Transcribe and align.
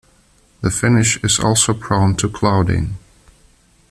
The 0.61 0.71
finish 0.71 1.23
is 1.23 1.37
also 1.39 1.75
prone 1.75 2.15
to 2.15 2.27
clouding. 2.27 2.97